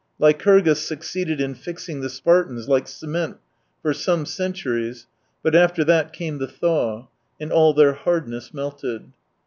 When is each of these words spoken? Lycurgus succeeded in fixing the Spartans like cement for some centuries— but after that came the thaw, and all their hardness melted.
Lycurgus 0.19 0.83
succeeded 0.83 1.39
in 1.39 1.53
fixing 1.53 2.01
the 2.01 2.09
Spartans 2.09 2.67
like 2.67 2.87
cement 2.87 3.37
for 3.83 3.93
some 3.93 4.25
centuries— 4.25 5.05
but 5.43 5.53
after 5.53 5.83
that 5.83 6.11
came 6.11 6.39
the 6.39 6.47
thaw, 6.47 7.07
and 7.39 7.51
all 7.51 7.71
their 7.71 7.93
hardness 7.93 8.51
melted. 8.51 9.11